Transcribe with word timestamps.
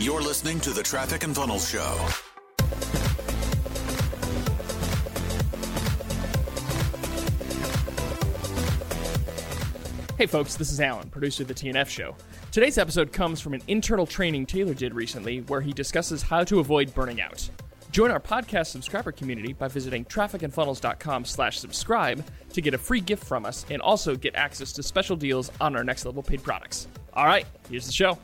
You're 0.00 0.22
listening 0.22 0.60
to 0.60 0.70
the 0.70 0.82
Traffic 0.82 1.24
and 1.24 1.36
Funnels 1.36 1.68
Show. 1.68 1.94
Hey 10.16 10.24
folks, 10.24 10.56
this 10.56 10.72
is 10.72 10.80
Alan, 10.80 11.10
producer 11.10 11.42
of 11.42 11.48
the 11.48 11.54
TNF 11.54 11.86
show. 11.86 12.16
Today's 12.50 12.78
episode 12.78 13.12
comes 13.12 13.42
from 13.42 13.52
an 13.52 13.60
internal 13.68 14.06
training 14.06 14.46
Taylor 14.46 14.72
did 14.72 14.94
recently 14.94 15.42
where 15.42 15.60
he 15.60 15.74
discusses 15.74 16.22
how 16.22 16.44
to 16.44 16.60
avoid 16.60 16.94
burning 16.94 17.20
out. 17.20 17.46
Join 17.92 18.10
our 18.10 18.20
podcast 18.20 18.68
subscriber 18.68 19.12
community 19.12 19.52
by 19.52 19.68
visiting 19.68 20.06
trafficandfunnels.com 20.06 21.26
slash 21.26 21.58
subscribe 21.58 22.24
to 22.54 22.62
get 22.62 22.72
a 22.72 22.78
free 22.78 23.00
gift 23.00 23.24
from 23.24 23.44
us 23.44 23.66
and 23.68 23.82
also 23.82 24.16
get 24.16 24.34
access 24.34 24.72
to 24.72 24.82
special 24.82 25.16
deals 25.16 25.52
on 25.60 25.76
our 25.76 25.84
next 25.84 26.06
level 26.06 26.22
paid 26.22 26.42
products. 26.42 26.88
All 27.12 27.26
right, 27.26 27.44
here's 27.68 27.84
the 27.84 27.92
show. 27.92 28.18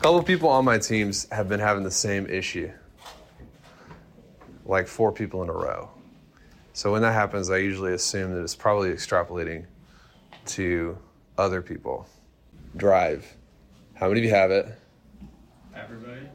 Couple 0.00 0.22
people 0.22 0.48
on 0.48 0.64
my 0.64 0.78
teams 0.78 1.28
have 1.30 1.46
been 1.46 1.60
having 1.60 1.82
the 1.82 1.90
same 1.90 2.26
issue, 2.26 2.72
like 4.64 4.88
four 4.88 5.12
people 5.12 5.42
in 5.42 5.50
a 5.50 5.52
row. 5.52 5.90
So 6.72 6.92
when 6.92 7.02
that 7.02 7.12
happens, 7.12 7.50
I 7.50 7.58
usually 7.58 7.92
assume 7.92 8.32
that 8.32 8.42
it's 8.42 8.54
probably 8.54 8.90
extrapolating 8.90 9.66
to 10.46 10.96
other 11.36 11.60
people. 11.60 12.08
Drive. 12.76 13.36
How 13.92 14.08
many 14.08 14.20
of 14.20 14.24
you 14.24 14.30
have 14.30 14.50
it? 14.50 14.74
Everybody? 15.76 16.28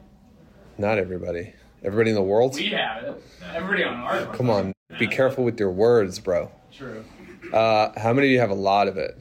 Not 0.78 1.00
everybody. 1.00 1.54
Everybody 1.84 2.12
in 2.12 2.16
the 2.16 2.22
world? 2.22 2.54
We 2.54 2.68
have 2.68 3.04
it. 3.04 3.24
Everybody 3.52 3.84
on 3.84 3.96
our 3.96 4.26
Come 4.36 4.52
on, 4.52 4.74
be 5.00 5.08
careful 5.08 5.44
with 5.44 5.60
your 5.60 5.72
words, 5.72 6.20
bro. 6.20 6.52
True. 6.72 7.04
Uh, 7.52 7.98
how 8.00 8.14
many 8.14 8.28
of 8.28 8.32
you 8.32 8.40
have 8.40 8.52
a 8.52 8.56
lot 8.56 8.88
of 8.88 8.98
it? 8.98 9.18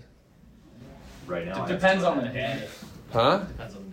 Right 1.26 1.46
now. 1.46 1.64
It 1.64 1.68
depends 1.68 2.04
on 2.04 2.18
the 2.18 2.28
day. 2.28 2.68
Huh? 3.10 3.38
Depends 3.38 3.74
on 3.74 3.78
the 3.78 3.78
day. 3.78 3.83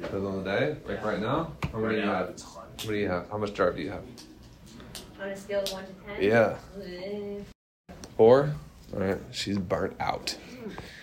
Depends 0.00 0.24
on 0.24 0.44
the 0.44 0.50
day. 0.50 0.76
Like 0.86 1.04
right 1.04 1.20
now? 1.20 1.52
How 1.72 1.78
many 1.78 1.96
do 1.96 2.00
you 2.02 2.06
have? 2.06 2.28
it's 2.28 2.42
ton. 2.42 2.62
What 2.62 2.86
do 2.86 2.94
you 2.94 3.08
have? 3.08 3.28
How 3.30 3.38
much 3.38 3.52
drive 3.52 3.76
do 3.76 3.82
you 3.82 3.90
have? 3.90 4.04
On 5.20 5.28
a 5.28 5.36
scale 5.36 5.60
of 5.62 5.72
1 5.72 5.84
to 5.84 5.92
10? 6.20 6.22
Yeah. 6.22 6.56
Uh, 6.76 7.92
Four? 8.16 8.54
All 8.94 9.00
right, 9.00 9.18
she's 9.32 9.58
burnt 9.58 9.96
out. 9.98 10.36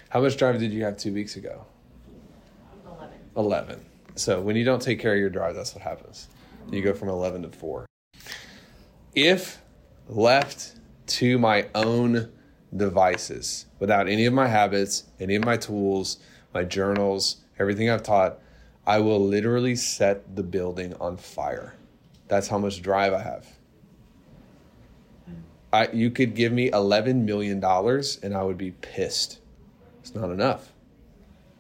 How 0.10 0.22
much 0.22 0.38
drive 0.38 0.60
did 0.60 0.72
you 0.72 0.86
have 0.86 0.96
two 0.98 1.14
weeks 1.14 1.36
ago? 1.36 1.66
11. 2.86 3.10
11. 3.36 3.86
So 4.16 4.40
when 4.40 4.56
you 4.56 4.64
don't 4.64 4.82
take 4.82 5.00
care 5.00 5.14
of 5.14 5.20
your 5.20 5.30
drive, 5.30 5.56
that's 5.56 5.76
what 5.76 5.84
happens. 5.84 6.30
You 6.72 6.82
go 6.82 6.94
from 6.94 7.10
11 7.10 7.42
to 7.44 7.50
4. 7.50 7.86
If 9.14 9.62
left 10.08 10.76
to 11.08 11.38
my 11.38 11.68
own 11.76 12.32
devices, 12.76 13.66
without 13.80 14.08
any 14.08 14.26
of 14.26 14.34
my 14.34 14.48
habits, 14.48 15.04
any 15.20 15.36
of 15.36 15.44
my 15.44 15.58
tools, 15.58 16.18
my 16.54 16.64
journals, 16.64 17.38
everything 17.60 17.90
I've 17.90 18.04
taught, 18.04 18.40
I 18.88 19.00
will 19.00 19.20
literally 19.20 19.76
set 19.76 20.36
the 20.36 20.44
building 20.44 20.94
on 21.00 21.18
fire. 21.18 21.76
That's 22.28 22.48
how 22.48 22.58
much 22.58 22.82
drive 22.82 23.14
I 23.14 23.22
have. 23.22 23.48
I, 25.74 25.90
you 25.92 26.10
could 26.10 26.36
give 26.36 26.54
me 26.54 26.70
$11 26.72 27.24
million 27.24 27.64
and 27.64 28.36
I 28.36 28.44
would 28.44 28.58
be 28.58 28.72
pissed. 28.72 29.40
It's 30.02 30.16
not 30.16 30.30
enough. 30.30 30.72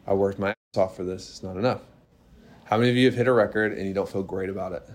I 0.07 0.13
worked 0.13 0.39
my 0.39 0.49
ass 0.49 0.77
off 0.77 0.95
for 0.95 1.03
this. 1.03 1.29
It's 1.29 1.43
not 1.43 1.57
enough. 1.57 1.81
How 2.65 2.77
many 2.77 2.89
of 2.91 2.95
you 2.95 3.05
have 3.05 3.15
hit 3.15 3.27
a 3.27 3.33
record 3.33 3.73
and 3.77 3.87
you 3.87 3.93
don't 3.93 4.07
feel 4.07 4.23
great 4.23 4.49
about 4.49 4.71
it? 4.71 4.89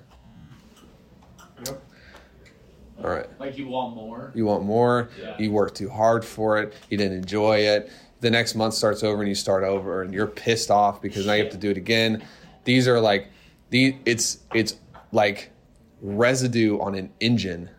Yep. 1.67 1.83
All 3.05 3.11
right. 3.11 3.27
Like 3.39 3.59
you 3.59 3.69
want 3.69 3.95
more? 3.95 4.33
You 4.35 4.47
want 4.47 4.65
more. 4.65 5.11
Yeah. 5.21 5.37
You 5.39 5.53
worked 5.53 5.77
too 5.77 5.91
hard 5.91 6.25
for 6.25 6.59
it. 6.59 6.75
You 6.89 6.97
didn't 6.97 7.19
enjoy 7.19 7.59
it. 7.59 7.91
The 8.21 8.31
next 8.31 8.55
month 8.55 8.75
starts 8.75 9.03
over 9.03 9.21
and 9.23 9.29
you 9.29 9.35
start 9.35 9.65
over 9.65 10.03
and 10.03 10.13
you're 10.13 10.27
pissed 10.27 10.71
off 10.71 11.01
because 11.01 11.27
now 11.27 11.33
you 11.33 11.43
have 11.45 11.53
to 11.53 11.59
do 11.59 11.71
it 11.71 11.77
again. 11.77 12.23
These 12.65 12.87
are 12.87 13.01
like 13.01 13.29
the 13.71 13.97
it's 14.05 14.41
it's 14.55 14.77
like 15.13 15.51
residue 16.03 16.79
on 16.81 16.95
an 16.95 17.11
engine. 17.21 17.71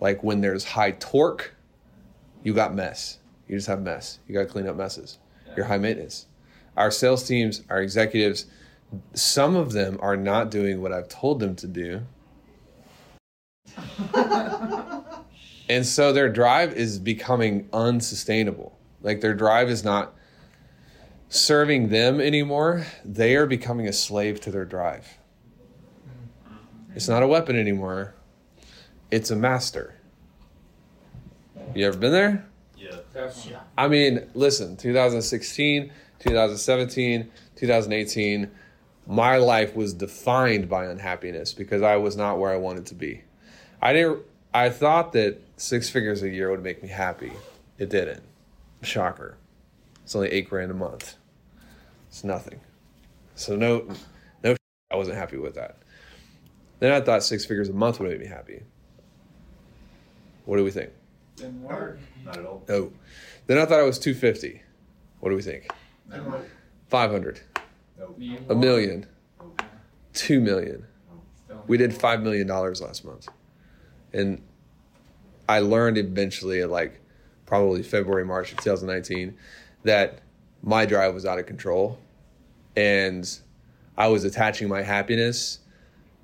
Like 0.00 0.22
when 0.22 0.40
there's 0.40 0.64
high 0.64 0.92
torque, 0.92 1.54
you 2.42 2.54
got 2.54 2.74
mess. 2.74 3.18
You 3.46 3.56
just 3.56 3.68
have 3.68 3.82
mess. 3.82 4.18
You 4.26 4.34
got 4.34 4.42
to 4.42 4.46
clean 4.46 4.66
up 4.66 4.76
messes. 4.76 5.18
You're 5.56 5.66
high 5.66 5.78
maintenance. 5.78 6.26
Our 6.76 6.90
sales 6.90 7.26
teams, 7.26 7.62
our 7.68 7.82
executives, 7.82 8.46
some 9.14 9.56
of 9.56 9.72
them 9.72 9.98
are 10.00 10.16
not 10.16 10.50
doing 10.50 10.80
what 10.80 10.92
I've 10.92 11.08
told 11.08 11.40
them 11.40 11.56
to 11.56 11.66
do. 11.66 12.02
And 15.70 15.86
so 15.86 16.12
their 16.12 16.28
drive 16.28 16.74
is 16.74 16.98
becoming 16.98 17.68
unsustainable. 17.72 18.76
Like 19.02 19.20
their 19.20 19.34
drive 19.34 19.68
is 19.68 19.84
not 19.84 20.14
serving 21.28 21.88
them 21.88 22.20
anymore. 22.20 22.86
They 23.04 23.36
are 23.36 23.46
becoming 23.46 23.86
a 23.86 23.92
slave 23.92 24.40
to 24.42 24.50
their 24.50 24.64
drive. 24.64 25.18
It's 26.94 27.08
not 27.08 27.22
a 27.22 27.26
weapon 27.26 27.56
anymore, 27.56 28.14
it's 29.10 29.30
a 29.30 29.36
master. 29.36 29.94
You 31.74 31.86
ever 31.86 31.96
been 31.96 32.10
there? 32.10 32.46
Yeah. 32.76 33.60
I 33.78 33.86
mean, 33.86 34.28
listen, 34.34 34.76
2016, 34.76 35.92
2017, 36.18 37.30
2018, 37.54 38.50
my 39.06 39.36
life 39.36 39.76
was 39.76 39.94
defined 39.94 40.68
by 40.68 40.86
unhappiness 40.86 41.54
because 41.54 41.82
I 41.82 41.96
was 41.96 42.16
not 42.16 42.38
where 42.38 42.50
I 42.50 42.56
wanted 42.56 42.86
to 42.86 42.94
be. 42.94 43.22
I 43.80 43.92
didn't 43.92 44.24
I 44.52 44.68
thought 44.70 45.12
that 45.12 45.38
six 45.56 45.88
figures 45.88 46.22
a 46.22 46.28
year 46.28 46.50
would 46.50 46.62
make 46.62 46.82
me 46.82 46.88
happy. 46.88 47.32
It 47.78 47.88
didn't. 47.88 48.22
Shocker. 48.82 49.36
It's 50.02 50.14
only 50.14 50.28
eight 50.28 50.48
grand 50.48 50.70
a 50.70 50.74
month. 50.74 51.16
It's 52.08 52.24
nothing. 52.24 52.60
So 53.34 53.56
no 53.56 53.88
no 54.42 54.56
I 54.90 54.96
wasn't 54.96 55.16
happy 55.16 55.36
with 55.36 55.54
that. 55.54 55.78
Then 56.80 56.92
I 56.92 57.00
thought 57.00 57.22
six 57.22 57.44
figures 57.44 57.68
a 57.68 57.72
month 57.72 58.00
would 58.00 58.10
make 58.10 58.20
me 58.20 58.26
happy. 58.26 58.62
What 60.46 60.56
do 60.56 60.64
we 60.64 60.70
think? 60.70 60.90
Didn't 61.36 61.62
work. 61.62 61.98
Not 62.24 62.38
at 62.38 62.44
all. 62.44 62.64
No. 62.68 62.92
Then 63.46 63.58
I 63.58 63.66
thought 63.66 63.80
it 63.80 63.84
was 63.84 63.98
250. 63.98 64.62
What 65.20 65.30
do 65.30 65.36
we 65.36 65.42
think? 65.42 65.70
500. 66.88 67.40
A 68.48 68.54
million. 68.54 69.06
Two 70.12 70.40
million. 70.40 70.86
We 71.66 71.76
did 71.76 71.92
$5 71.92 72.22
million 72.22 72.48
last 72.48 73.04
month. 73.04 73.28
And 74.12 74.42
I 75.48 75.60
learned 75.60 75.98
eventually 75.98 76.64
like 76.64 76.99
probably 77.50 77.82
February, 77.82 78.24
March 78.24 78.52
of 78.52 78.58
2019 78.58 79.36
that 79.82 80.20
my 80.62 80.86
drive 80.86 81.12
was 81.12 81.26
out 81.26 81.40
of 81.40 81.46
control. 81.46 81.98
And 82.76 83.28
I 83.98 84.06
was 84.06 84.22
attaching 84.22 84.68
my 84.68 84.82
happiness 84.82 85.58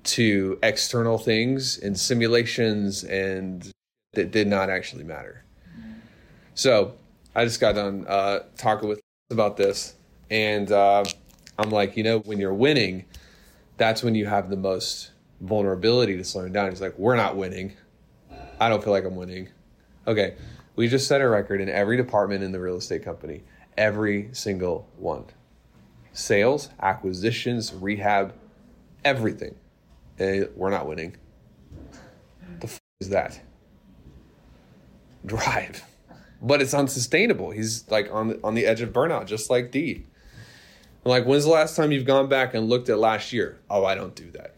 to 0.05 0.57
external 0.63 1.17
things 1.17 1.79
and 1.79 1.99
simulations 1.99 3.03
and 3.03 3.69
that 4.13 4.31
did 4.31 4.47
not 4.47 4.69
actually 4.69 5.03
matter. 5.03 5.43
So 6.55 6.93
I 7.35 7.43
just 7.43 7.59
got 7.59 7.75
done 7.75 8.05
uh, 8.07 8.39
talking 8.57 8.87
with 8.87 9.01
about 9.29 9.57
this, 9.57 9.95
and 10.31 10.71
uh, 10.71 11.03
I'm 11.59 11.69
like, 11.69 11.97
you 11.97 12.03
know, 12.03 12.19
when 12.19 12.39
you're 12.39 12.53
winning, 12.53 13.03
that's 13.75 14.01
when 14.01 14.15
you 14.15 14.25
have 14.25 14.49
the 14.49 14.55
most 14.55 15.11
vulnerability 15.41 16.15
to 16.15 16.23
slowing 16.23 16.53
down. 16.53 16.69
He's 16.69 16.79
like, 16.79 16.97
we're 16.97 17.17
not 17.17 17.35
winning. 17.35 17.73
I 18.61 18.69
don't 18.69 18.81
feel 18.81 18.93
like 18.93 19.03
I'm 19.03 19.17
winning. 19.17 19.49
Okay, 20.07 20.35
we 20.77 20.87
just 20.87 21.07
set 21.09 21.19
a 21.19 21.27
record 21.27 21.59
in 21.59 21.67
every 21.67 21.97
department 21.97 22.41
in 22.43 22.53
the 22.53 22.59
real 22.61 22.77
estate 22.77 23.03
company, 23.03 23.43
every 23.77 24.29
single 24.31 24.87
one. 24.95 25.25
Sales, 26.13 26.69
acquisitions, 26.81 27.73
rehab, 27.73 28.33
everything. 29.03 29.55
And 30.17 30.47
we're 30.55 30.69
not 30.69 30.87
winning. 30.87 31.17
The 32.61 32.67
f- 32.67 32.79
is 33.01 33.09
that? 33.09 33.41
Drive 35.25 35.83
but 36.41 36.61
it's 36.61 36.73
unsustainable. 36.73 37.51
He's 37.51 37.89
like 37.89 38.09
on 38.11 38.29
the, 38.29 38.39
on 38.43 38.55
the 38.55 38.65
edge 38.65 38.81
of 38.81 38.93
burnout, 38.93 39.25
just 39.25 39.49
like 39.49 39.71
D. 39.71 40.05
I'm 41.05 41.09
like, 41.09 41.25
when's 41.25 41.45
the 41.45 41.51
last 41.51 41.75
time 41.75 41.91
you've 41.91 42.05
gone 42.05 42.27
back 42.27 42.53
and 42.53 42.69
looked 42.69 42.89
at 42.89 42.99
last 42.99 43.31
year? 43.33 43.59
Oh, 43.69 43.85
I 43.85 43.95
don't 43.95 44.15
do 44.15 44.29
that. 44.31 44.55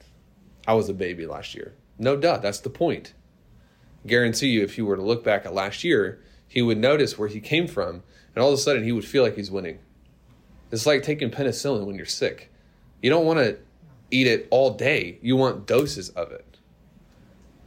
I 0.67 0.73
was 0.73 0.89
a 0.89 0.93
baby 0.93 1.25
last 1.25 1.55
year. 1.55 1.73
No, 1.97 2.15
duh, 2.15 2.37
that's 2.37 2.59
the 2.59 2.69
point. 2.69 3.13
Guarantee 4.07 4.49
you, 4.49 4.63
if 4.63 4.77
you 4.77 4.85
were 4.85 4.95
to 4.95 5.01
look 5.01 5.23
back 5.23 5.45
at 5.45 5.53
last 5.53 5.83
year, 5.83 6.21
he 6.47 6.61
would 6.61 6.77
notice 6.77 7.17
where 7.17 7.27
he 7.27 7.39
came 7.39 7.67
from, 7.67 8.03
and 8.33 8.43
all 8.43 8.49
of 8.49 8.53
a 8.53 8.57
sudden 8.57 8.83
he 8.83 8.91
would 8.91 9.05
feel 9.05 9.23
like 9.23 9.35
he's 9.35 9.51
winning. 9.51 9.79
It's 10.71 10.85
like 10.85 11.03
taking 11.03 11.29
penicillin 11.29 11.85
when 11.85 11.95
you're 11.95 12.05
sick. 12.05 12.51
You 13.01 13.09
don't 13.09 13.25
want 13.25 13.39
to 13.39 13.57
eat 14.11 14.27
it 14.27 14.47
all 14.51 14.71
day. 14.71 15.19
You 15.21 15.35
want 15.35 15.65
doses 15.65 16.09
of 16.09 16.31
it. 16.31 16.57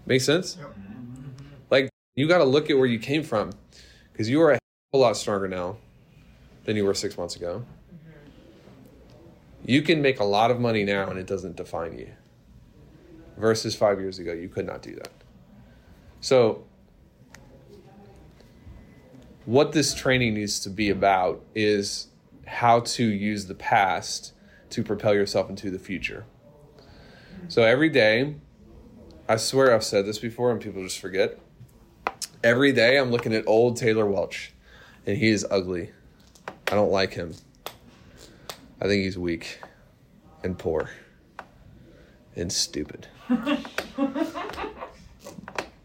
Make 0.06 0.20
sense? 0.20 0.58
Like 1.70 1.88
you 2.14 2.28
got 2.28 2.38
to 2.38 2.44
look 2.44 2.70
at 2.70 2.76
where 2.76 2.86
you 2.86 2.98
came 2.98 3.22
from 3.22 3.52
because 4.12 4.28
you 4.28 4.40
are 4.42 4.52
a 4.52 4.58
whole 4.92 5.02
lot 5.02 5.16
stronger 5.16 5.48
now 5.48 5.76
than 6.64 6.76
you 6.76 6.84
were 6.84 6.94
six 6.94 7.16
months 7.16 7.36
ago. 7.36 7.64
You 9.64 9.82
can 9.82 10.02
make 10.02 10.18
a 10.18 10.24
lot 10.24 10.50
of 10.50 10.60
money 10.60 10.84
now 10.84 11.08
and 11.08 11.18
it 11.18 11.26
doesn't 11.26 11.56
define 11.56 11.98
you. 11.98 12.10
Versus 13.36 13.74
five 13.74 14.00
years 14.00 14.18
ago, 14.18 14.32
you 14.32 14.48
could 14.48 14.66
not 14.66 14.82
do 14.82 14.94
that. 14.96 15.10
So, 16.22 16.64
what 19.44 19.72
this 19.72 19.92
training 19.92 20.34
needs 20.34 20.60
to 20.60 20.70
be 20.70 20.88
about 20.88 21.44
is 21.52 22.06
how 22.46 22.80
to 22.80 23.04
use 23.04 23.46
the 23.46 23.56
past 23.56 24.32
to 24.70 24.84
propel 24.84 25.14
yourself 25.14 25.50
into 25.50 25.68
the 25.68 25.80
future. 25.80 26.24
So 27.48 27.64
every 27.64 27.88
day, 27.88 28.36
I 29.28 29.34
swear 29.34 29.74
I've 29.74 29.82
said 29.82 30.06
this 30.06 30.20
before 30.20 30.52
and 30.52 30.60
people 30.60 30.80
just 30.84 31.00
forget. 31.00 31.40
Every 32.44 32.70
day 32.70 32.98
I'm 32.98 33.10
looking 33.10 33.34
at 33.34 33.42
old 33.48 33.76
Taylor 33.76 34.06
Welch 34.06 34.52
and 35.04 35.18
he 35.18 35.28
is 35.28 35.44
ugly. 35.50 35.90
I 36.46 36.76
don't 36.76 36.92
like 36.92 37.14
him. 37.14 37.34
I 38.80 38.84
think 38.84 39.02
he's 39.02 39.18
weak 39.18 39.60
and 40.44 40.56
poor 40.56 40.88
and 42.36 42.52
stupid. 42.52 43.08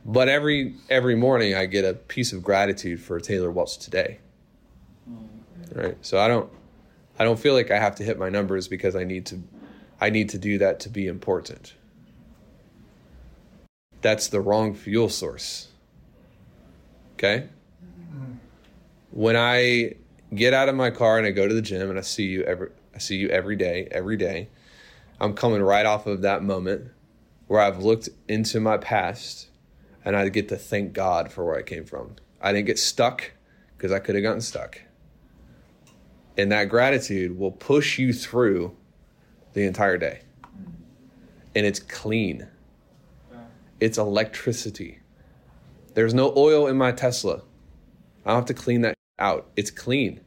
but 0.08 0.30
every 0.30 0.76
every 0.90 1.16
morning 1.16 1.54
I 1.54 1.66
get 1.66 1.84
a 1.84 1.94
piece 1.94 2.32
of 2.32 2.42
gratitude 2.42 3.02
for 3.02 3.20
Taylor 3.20 3.52
Welch 3.52 3.78
today. 3.78 4.20
Right? 5.74 5.98
So 6.02 6.18
I 6.18 6.30
don't 6.30 6.50
I 7.20 7.26
don't 7.26 7.38
feel 7.38 7.54
like 7.54 7.70
I 7.70 7.78
have 7.78 7.96
to 7.96 8.04
hit 8.04 8.18
my 8.18 8.30
numbers 8.30 8.70
because 8.70 8.96
I 8.96 9.04
need 9.04 9.26
to 9.28 9.44
I 10.00 10.10
need 10.10 10.30
to 10.30 10.38
do 10.38 10.58
that 10.60 10.80
to 10.82 10.90
be 10.90 11.08
important. 11.08 11.76
That's 14.02 14.28
the 14.30 14.40
wrong 14.40 14.74
fuel 14.74 15.10
source. 15.10 15.68
Okay? 17.16 17.50
When 19.12 19.36
I 19.36 19.96
get 20.34 20.54
out 20.54 20.70
of 20.70 20.76
my 20.76 20.90
car 20.90 21.18
and 21.18 21.28
I 21.28 21.32
go 21.32 21.48
to 21.48 21.54
the 21.54 21.62
gym 21.62 21.90
and 21.90 22.00
I 22.00 22.04
see 22.04 22.28
you 22.28 22.44
every 22.44 22.70
I 22.96 23.00
see 23.00 23.18
you 23.18 23.28
every 23.28 23.58
day, 23.58 23.90
every 23.92 24.16
day. 24.16 24.48
I'm 25.20 25.34
coming 25.34 25.62
right 25.62 25.86
off 25.86 26.06
of 26.06 26.22
that 26.22 26.44
moment 26.44 26.92
where 27.48 27.60
I've 27.60 27.84
looked 27.84 28.08
into 28.28 28.60
my 28.60 28.78
past 28.78 29.50
and 30.08 30.16
I 30.16 30.30
get 30.30 30.48
to 30.48 30.56
thank 30.56 30.94
God 30.94 31.34
for 31.34 31.44
where 31.44 31.58
I 31.58 31.64
came 31.64 31.84
from. 31.84 32.16
I 32.40 32.54
didn't 32.54 32.68
get 32.68 32.80
stuck 32.80 33.34
because 33.76 33.92
I 33.92 34.00
could 34.00 34.16
have 34.16 34.24
gotten 34.24 34.40
stuck. 34.40 34.80
And 36.38 36.50
that 36.54 36.70
gratitude 36.70 37.38
will 37.38 37.52
push 37.52 38.00
you 38.00 38.14
through 38.14 38.74
the 39.52 39.66
entire 39.66 39.98
day. 39.98 40.22
And 41.54 41.66
it's 41.66 41.82
clean. 41.82 42.48
It's 43.82 43.98
electricity. 43.98 45.00
There's 45.94 46.14
no 46.14 46.34
oil 46.38 46.68
in 46.68 46.78
my 46.78 46.94
Tesla. 46.94 47.42
I 48.26 48.30
don't 48.30 48.38
have 48.38 48.46
to 48.46 48.54
clean 48.54 48.84
that 48.84 48.96
out. 49.20 49.50
It's 49.58 49.72
clean. 49.72 50.22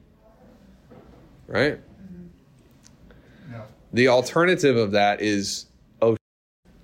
Right? 1.46 1.78
Mm-hmm. 1.78 3.52
No. 3.52 3.62
The 3.94 4.08
alternative 4.08 4.76
of 4.76 4.90
that 4.90 5.22
is, 5.22 5.68
oh, 6.02 6.18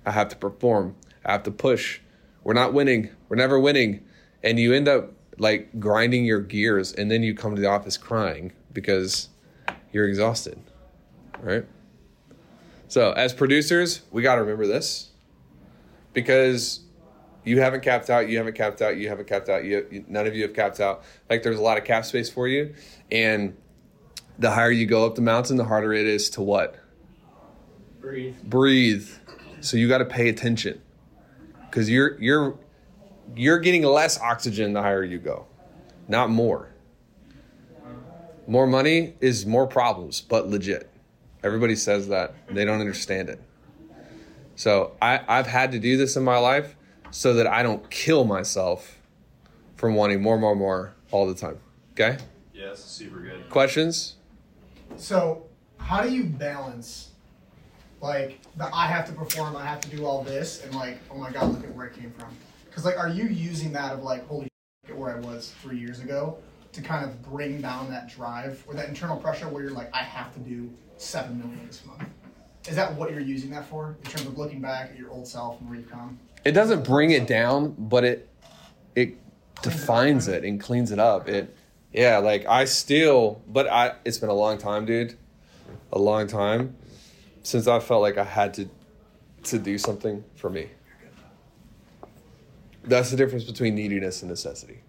I 0.03 0.09
have 0.09 0.29
to 0.29 0.35
perform. 0.35 0.95
I 1.23 1.33
have 1.33 1.43
to 1.43 1.51
push. 1.51 1.99
We're 2.47 2.53
not 2.53 2.71
winning. 2.71 3.09
We're 3.27 3.35
never 3.35 3.59
winning. 3.59 4.05
And 4.41 4.57
you 4.57 4.73
end 4.73 4.87
up 4.87 5.11
like 5.37 5.81
grinding 5.81 6.23
your 6.23 6.39
gears 6.39 6.93
and 6.93 7.11
then 7.11 7.21
you 7.21 7.35
come 7.35 7.55
to 7.55 7.61
the 7.61 7.67
office 7.67 7.97
crying 7.97 8.53
because 8.71 9.27
you're 9.91 10.07
exhausted. 10.07 10.57
Right? 11.41 11.65
So, 12.87 13.11
as 13.11 13.33
producers, 13.33 14.03
we 14.11 14.21
got 14.21 14.35
to 14.35 14.41
remember 14.43 14.65
this 14.65 15.09
because 16.13 16.85
you 17.43 17.59
haven't 17.59 17.81
capped 17.81 18.09
out, 18.09 18.29
you 18.29 18.37
haven't 18.37 18.55
capped 18.55 18.81
out, 18.81 18.95
you 18.95 19.09
haven't 19.09 19.27
capped 19.27 19.49
out, 19.49 19.65
you, 19.65 19.85
you, 19.91 20.05
none 20.07 20.25
of 20.25 20.33
you 20.33 20.43
have 20.43 20.53
capped 20.53 20.79
out. 20.79 21.03
Like, 21.29 21.43
there's 21.43 21.59
a 21.59 21.61
lot 21.61 21.77
of 21.77 21.83
cap 21.83 22.05
space 22.05 22.29
for 22.29 22.47
you. 22.47 22.73
And 23.11 23.57
the 24.39 24.51
higher 24.51 24.71
you 24.71 24.85
go 24.85 25.05
up 25.05 25.15
the 25.15 25.21
mountain, 25.21 25.57
the 25.57 25.65
harder 25.65 25.91
it 25.91 26.07
is 26.07 26.29
to 26.29 26.41
what? 26.41 26.77
Breathe. 27.99 28.37
Breathe. 28.41 29.09
So 29.59 29.75
you 29.75 29.89
got 29.89 29.97
to 29.97 30.05
pay 30.05 30.29
attention 30.29 30.81
because 31.77 31.91
you're 31.91 32.19
you're 32.19 32.57
you're 33.35 33.59
getting 33.59 33.83
less 33.83 34.19
oxygen 34.19 34.73
the 34.73 34.81
higher 34.81 35.03
you 35.03 35.19
go, 35.19 35.45
not 36.07 36.27
more. 36.27 36.69
More 38.47 38.65
money 38.65 39.13
is 39.21 39.45
more 39.45 39.67
problems, 39.67 40.21
but 40.21 40.47
legit. 40.47 40.89
Everybody 41.43 41.75
says 41.75 42.07
that 42.07 42.33
they 42.49 42.65
don't 42.65 42.79
understand 42.79 43.29
it. 43.29 43.39
So 44.55 44.93
I, 44.99 45.19
I've 45.27 45.45
had 45.45 45.71
to 45.73 45.79
do 45.79 45.97
this 45.97 46.15
in 46.15 46.23
my 46.23 46.39
life 46.39 46.75
so 47.11 47.35
that 47.35 47.45
I 47.45 47.61
don't 47.61 47.87
kill 47.91 48.23
myself 48.23 48.97
from 49.75 49.93
wanting 49.93 50.19
more, 50.19 50.39
more, 50.39 50.55
more 50.55 50.95
all 51.11 51.27
the 51.27 51.35
time. 51.35 51.59
Okay? 51.91 52.17
Yeah, 52.55 52.73
super 52.73 53.19
good. 53.19 53.49
Questions? 53.49 54.15
So, 54.95 55.45
how 55.77 56.01
do 56.01 56.09
you 56.09 56.23
balance, 56.23 57.11
like, 58.01 58.39
the 58.55 58.73
I 58.73 58.87
have 58.87 59.07
to 59.07 59.13
perform, 59.13 59.55
I 59.55 59.65
have 59.65 59.81
to 59.81 59.89
do 59.89 60.05
all 60.05 60.23
this, 60.23 60.63
and 60.63 60.73
like, 60.75 60.99
oh 61.11 61.17
my 61.17 61.31
god, 61.31 61.51
look 61.53 61.63
at 61.63 61.73
where 61.73 61.87
it 61.87 61.95
came 61.95 62.11
from? 62.11 62.29
Because 62.65 62.85
like, 62.85 62.97
are 62.97 63.09
you 63.09 63.25
using 63.25 63.71
that 63.73 63.93
of 63.93 64.03
like, 64.03 64.27
holy, 64.27 64.47
shit, 64.85 64.95
where 64.95 65.15
I 65.15 65.19
was 65.19 65.53
three 65.61 65.79
years 65.79 65.99
ago, 65.99 66.37
to 66.73 66.81
kind 66.81 67.03
of 67.03 67.21
bring 67.23 67.59
down 67.61 67.89
that 67.89 68.07
drive 68.09 68.63
or 68.67 68.75
that 68.75 68.87
internal 68.87 69.17
pressure 69.17 69.47
where 69.47 69.63
you're 69.63 69.71
like, 69.71 69.89
I 69.93 70.03
have 70.03 70.33
to 70.35 70.39
do 70.39 70.71
seven 70.97 71.39
million 71.39 71.65
this 71.65 71.83
month? 71.85 72.03
Is 72.67 72.75
that 72.75 72.93
what 72.95 73.11
you're 73.11 73.19
using 73.19 73.49
that 73.51 73.65
for 73.67 73.95
in 74.03 74.11
terms 74.11 74.27
of 74.27 74.37
looking 74.37 74.61
back 74.61 74.91
at 74.91 74.97
your 74.97 75.09
old 75.09 75.27
self 75.27 75.59
and 75.59 75.69
where 75.69 75.79
you've 75.79 75.89
come? 75.89 76.19
It 76.43 76.51
doesn't 76.51 76.85
bring 76.85 77.11
it 77.11 77.25
down, 77.25 77.75
but 77.77 78.03
it 78.03 78.29
it 78.95 79.17
defines 79.61 80.27
it 80.27 80.43
and 80.43 80.59
cleans 80.59 80.91
it 80.91 80.99
up. 80.99 81.27
It 81.29 81.55
yeah, 81.93 82.17
like 82.17 82.45
I 82.45 82.65
still 82.65 83.41
but 83.47 83.67
I 83.67 83.95
it's 84.05 84.17
been 84.17 84.29
a 84.29 84.33
long 84.33 84.57
time, 84.57 84.85
dude. 84.85 85.17
A 85.93 85.99
long 85.99 86.27
time 86.27 86.75
since 87.47 87.65
I 87.65 87.79
felt 87.79 88.01
like 88.01 88.17
I 88.17 88.25
had 88.25 88.53
to 88.55 88.69
to 89.43 89.57
do 89.57 89.77
something 89.77 90.21
for 90.35 90.49
me. 90.49 90.69
That's 92.83 93.09
the 93.09 93.15
difference 93.15 93.45
between 93.45 93.73
neediness 93.75 94.21
and 94.21 94.29
necessity. 94.29 94.81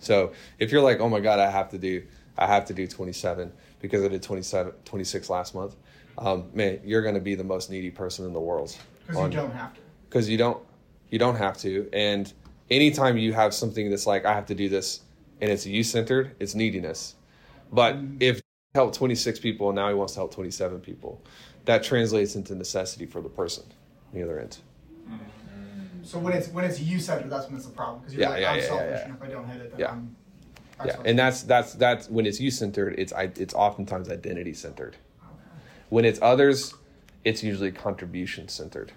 So, 0.00 0.32
if 0.58 0.72
you're 0.72 0.82
like, 0.82 0.98
"Oh 0.98 1.08
my 1.08 1.20
god, 1.20 1.38
I 1.38 1.48
have 1.48 1.68
to 1.70 1.78
do 1.78 2.02
I 2.36 2.46
have 2.48 2.64
to 2.66 2.74
do 2.74 2.88
27 2.88 3.52
because 3.80 4.04
I 4.04 4.08
did 4.08 4.22
27 4.22 4.72
26 4.84 5.30
last 5.30 5.54
month." 5.54 5.76
Um, 6.18 6.50
man, 6.52 6.80
you're 6.84 7.02
going 7.02 7.14
to 7.14 7.20
be 7.20 7.36
the 7.36 7.44
most 7.44 7.70
needy 7.70 7.90
person 7.90 8.26
in 8.26 8.32
the 8.32 8.40
world. 8.40 8.76
Because 9.06 9.22
you 9.22 9.30
don't 9.30 9.52
have 9.52 9.72
to. 9.74 9.80
because 10.08 10.28
you 10.28 10.36
don't 10.38 10.58
you 11.10 11.18
don't 11.18 11.36
have 11.36 11.56
to 11.58 11.88
and 11.92 12.32
anytime 12.70 13.16
you 13.18 13.32
have 13.32 13.52
something 13.52 13.90
that's 13.90 14.06
like 14.06 14.24
i 14.24 14.32
have 14.32 14.46
to 14.46 14.54
do 14.54 14.68
this 14.68 15.00
and 15.40 15.50
it's 15.50 15.66
you 15.66 15.82
centered 15.82 16.34
it's 16.40 16.54
neediness 16.54 17.16
but 17.70 17.96
if 18.20 18.36
he 18.36 18.42
helped 18.74 18.94
26 18.96 19.38
people 19.40 19.68
and 19.68 19.76
now 19.76 19.88
he 19.88 19.94
wants 19.94 20.14
to 20.14 20.18
help 20.20 20.32
27 20.34 20.80
people 20.80 21.20
that 21.66 21.82
translates 21.82 22.36
into 22.36 22.54
necessity 22.54 23.04
for 23.04 23.20
the 23.20 23.28
person 23.28 23.62
on 24.12 24.18
the 24.18 24.22
other 24.24 24.40
end 24.40 24.58
mm-hmm. 25.06 25.18
So 26.04 26.18
when 26.18 26.32
it's 26.32 26.48
when 26.48 26.64
it's 26.64 26.80
you 26.80 26.98
centered, 26.98 27.30
that's 27.30 27.46
when 27.46 27.56
it's 27.56 27.66
a 27.66 27.70
problem. 27.70 28.00
Because 28.00 28.14
you're 28.14 28.22
Yeah, 28.22 28.30
like, 28.30 28.40
yeah, 28.40 28.50
I'm 28.50 28.58
yeah, 28.58 28.64
selfish, 28.64 28.86
yeah, 28.90 28.96
yeah. 28.96 29.04
and 29.04 29.14
if 29.14 29.22
I 29.22 29.26
don't 29.28 29.46
hit 29.46 29.60
it, 29.60 29.70
then 29.72 29.80
Yeah. 29.80 29.90
I'm. 29.90 30.16
yeah 30.86 30.96
and 31.04 31.18
that's 31.18 31.42
that's 31.42 31.74
that's 31.74 32.08
when 32.08 32.24
it's 32.26 32.40
you 32.40 32.50
centered 32.50 32.94
it's 32.98 33.12
I- 33.12 33.30
it's 33.36 33.54
oftentimes 33.54 34.08
identity 34.08 34.54
centered 34.54 34.96
when 35.90 36.04
it's 36.06 36.18
others 36.22 36.74
it's 37.24 37.42
usually 37.42 37.70
contribution 37.72 38.48
centered 38.48 38.92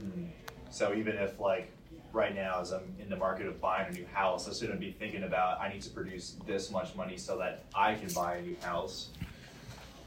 mm-hmm. 0.00 0.26
So 0.70 0.94
even 0.94 1.16
if 1.16 1.40
like 1.40 1.70
right 2.12 2.34
now, 2.34 2.60
as 2.60 2.72
I'm 2.72 2.94
in 2.98 3.08
the 3.10 3.16
market 3.16 3.46
of 3.46 3.60
buying 3.60 3.88
a 3.88 3.92
new 3.92 4.06
house, 4.12 4.48
I 4.48 4.52
shouldn't 4.52 4.80
be 4.80 4.90
thinking 4.92 5.22
about 5.24 5.60
I 5.60 5.70
need 5.72 5.82
to 5.82 5.90
produce 5.90 6.36
this 6.46 6.70
much 6.70 6.94
money 6.94 7.16
so 7.18 7.36
that 7.38 7.64
I 7.74 7.94
can 7.94 8.10
buy 8.14 8.36
a 8.36 8.42
new 8.42 8.56
house. 8.62 9.08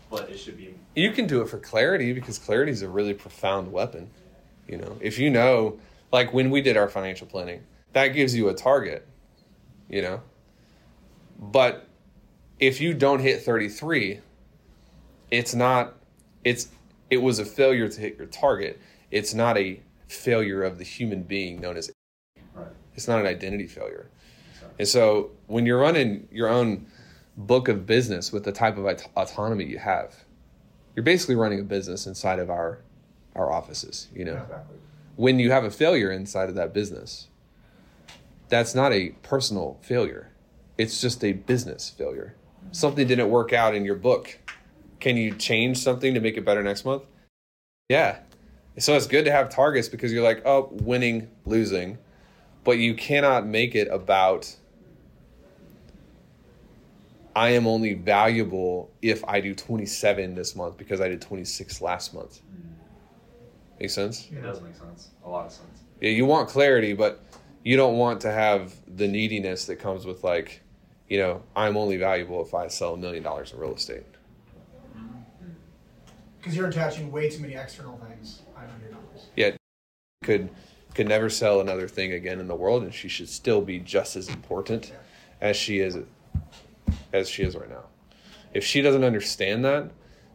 But 0.09 0.29
it 0.29 0.37
should 0.37 0.57
be 0.57 0.75
you 0.95 1.11
can 1.11 1.27
do 1.27 1.41
it 1.41 1.49
for 1.49 1.59
clarity 1.59 2.13
because 2.13 2.37
clarity 2.39 2.71
is 2.71 2.81
a 2.81 2.89
really 2.89 3.13
profound 3.13 3.71
weapon 3.71 4.09
you 4.67 4.77
know 4.77 4.97
if 5.01 5.19
you 5.19 5.29
know 5.29 5.79
like 6.11 6.33
when 6.33 6.49
we 6.49 6.61
did 6.61 6.77
our 6.77 6.89
financial 6.89 7.27
planning 7.27 7.61
that 7.93 8.09
gives 8.09 8.35
you 8.35 8.49
a 8.49 8.53
target 8.53 9.07
you 9.87 10.01
know 10.01 10.21
but 11.39 11.87
if 12.59 12.81
you 12.81 12.93
don't 12.93 13.19
hit 13.19 13.43
33 13.43 14.19
it's 15.31 15.53
not 15.53 15.95
it's 16.43 16.69
it 17.09 17.17
was 17.17 17.39
a 17.39 17.45
failure 17.45 17.87
to 17.87 18.01
hit 18.01 18.17
your 18.17 18.27
target 18.27 18.79
it's 19.11 19.33
not 19.33 19.57
a 19.57 19.79
failure 20.09 20.63
of 20.63 20.77
the 20.77 20.83
human 20.83 21.23
being 21.23 21.61
known 21.61 21.77
as 21.77 21.91
right. 22.53 22.67
it's 22.95 23.07
not 23.07 23.19
an 23.19 23.27
identity 23.27 23.67
failure. 23.67 24.09
And 24.77 24.87
so 24.87 25.31
when 25.47 25.65
you're 25.65 25.79
running 25.79 26.27
your 26.31 26.49
own 26.49 26.87
book 27.39 27.69
of 27.69 27.85
business 27.85 28.31
with 28.31 28.43
the 28.43 28.51
type 28.51 28.77
of 28.77 28.85
aut- 28.85 29.07
autonomy 29.15 29.65
you 29.65 29.79
have, 29.79 30.25
you're 30.95 31.03
basically 31.03 31.35
running 31.35 31.59
a 31.59 31.63
business 31.63 32.05
inside 32.05 32.39
of 32.39 32.49
our 32.49 32.79
our 33.35 33.51
offices, 33.51 34.09
you 34.13 34.25
know. 34.25 34.41
Exactly. 34.43 34.77
When 35.15 35.39
you 35.39 35.51
have 35.51 35.63
a 35.63 35.71
failure 35.71 36.11
inside 36.11 36.49
of 36.49 36.55
that 36.55 36.73
business, 36.73 37.27
that's 38.49 38.75
not 38.75 38.91
a 38.91 39.09
personal 39.23 39.77
failure. 39.81 40.31
It's 40.77 40.99
just 40.99 41.23
a 41.23 41.33
business 41.33 41.89
failure. 41.89 42.35
Something 42.71 43.07
didn't 43.07 43.29
work 43.29 43.53
out 43.53 43.75
in 43.75 43.85
your 43.85 43.95
book. 43.95 44.39
Can 44.99 45.15
you 45.15 45.33
change 45.35 45.77
something 45.77 46.13
to 46.13 46.19
make 46.19 46.37
it 46.37 46.43
better 46.43 46.63
next 46.63 46.83
month? 46.83 47.03
Yeah. 47.89 48.19
So 48.77 48.95
it's 48.95 49.07
good 49.07 49.25
to 49.25 49.31
have 49.31 49.49
targets 49.49 49.87
because 49.87 50.11
you're 50.11 50.23
like, 50.23 50.41
oh, 50.45 50.69
winning, 50.71 51.29
losing, 51.45 51.97
but 52.63 52.77
you 52.77 52.93
cannot 52.93 53.45
make 53.45 53.75
it 53.75 53.87
about 53.91 54.55
I 57.39 57.51
am 57.51 57.67
only 57.67 57.93
valuable 57.93 58.91
if 59.01 59.23
I 59.23 59.39
do 59.39 59.55
27 59.55 60.35
this 60.35 60.57
month 60.57 60.75
because 60.75 60.99
I 60.99 61.07
did 61.07 61.21
26 61.21 61.81
last 61.81 62.13
month. 62.13 62.41
Make 63.79 63.91
sense? 63.91 64.27
It 64.29 64.41
does 64.41 64.61
make 64.61 64.75
sense. 64.75 65.11
A 65.23 65.29
lot 65.29 65.45
of 65.45 65.53
sense. 65.53 65.83
Yeah, 66.01 66.09
you 66.09 66.25
want 66.25 66.49
clarity, 66.49 66.91
but 66.91 67.23
you 67.63 67.77
don't 67.77 67.97
want 67.97 68.19
to 68.21 68.31
have 68.31 68.73
the 68.93 69.07
neediness 69.07 69.63
that 69.67 69.77
comes 69.77 70.05
with 70.05 70.21
like, 70.21 70.61
you 71.07 71.17
know, 71.17 71.41
I'm 71.55 71.77
only 71.77 71.95
valuable 71.95 72.41
if 72.45 72.53
I 72.53 72.67
sell 72.67 72.95
a 72.95 72.97
million 72.97 73.23
dollars 73.23 73.53
in 73.53 73.59
real 73.59 73.73
estate. 73.73 74.03
Mm-hmm. 74.97 75.19
Because 76.39 76.57
you're 76.57 76.67
attaching 76.67 77.09
way 77.09 77.29
too 77.29 77.39
many 77.39 77.53
external 77.53 77.97
things. 78.05 78.41
I 78.57 78.63
know 78.63 78.73
your 78.81 78.91
numbers. 78.91 79.27
Yet 79.37 79.55
could 80.25 80.49
could 80.93 81.07
never 81.07 81.29
sell 81.29 81.61
another 81.61 81.87
thing 81.87 82.11
again 82.11 82.41
in 82.41 82.49
the 82.49 82.55
world, 82.55 82.83
and 82.83 82.93
she 82.93 83.07
should 83.07 83.29
still 83.29 83.61
be 83.61 83.79
just 83.79 84.17
as 84.17 84.27
important 84.27 84.91
as 85.39 85.55
she 85.55 85.79
is 85.79 85.99
as 87.13 87.29
she 87.29 87.43
is 87.43 87.55
right 87.55 87.69
now. 87.69 87.83
If 88.53 88.65
she 88.65 88.81
doesn't 88.81 89.03
understand 89.03 89.63
that, 89.65 89.91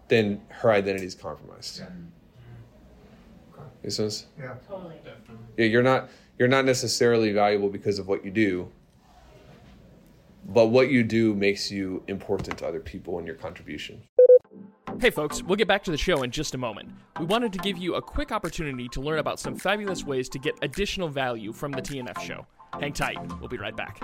then 0.09 0.41
her 0.49 0.71
identity 0.71 1.07
is 1.07 1.15
compromised. 1.15 1.83
Mm-hmm. 1.83 2.05
Makes 3.83 3.97
sense? 3.97 4.27
Yeah. 4.39 4.55
Totally. 4.67 4.95
Yeah, 5.57 5.67
you're 5.67 5.83
not 5.83 6.09
you're 6.39 6.49
not 6.49 6.65
necessarily 6.65 7.33
valuable 7.33 7.69
because 7.69 7.99
of 7.99 8.09
what 8.09 8.25
you 8.25 8.31
do, 8.31 8.71
but 10.49 10.67
what 10.67 10.91
you 10.91 11.03
do 11.05 11.35
makes 11.35 11.71
you 11.71 12.03
important 12.09 12.59
to 12.59 12.67
other 12.67 12.81
people 12.81 13.19
and 13.19 13.27
your 13.27 13.37
contribution. 13.37 14.03
Hey 15.01 15.11
folks, 15.11 15.43
we'll 15.43 15.57
get 15.57 15.69
back 15.69 15.85
to 15.85 15.91
the 15.91 15.99
show 15.99 16.23
in 16.23 16.31
just 16.31 16.55
a 16.55 16.59
moment. 16.59 16.91
We 17.19 17.27
wanted 17.27 17.53
to 17.53 17.59
give 17.59 17.77
you 17.77 17.97
a 17.97 18.03
quick 18.03 18.33
opportunity 18.33 18.89
to 18.89 19.01
learn 19.01 19.19
about 19.19 19.39
some 19.39 19.57
fabulous 19.57 20.05
ways 20.05 20.29
to 20.31 20.39
get 20.39 20.55
additional 20.63 21.09
value 21.09 21.53
from 21.53 21.73
the 21.73 21.83
TNF 21.83 22.21
show. 22.21 22.47
Hang 22.81 22.93
tight, 22.93 23.19
we'll 23.41 23.49
be 23.49 23.59
right 23.59 23.77
back. 23.77 24.01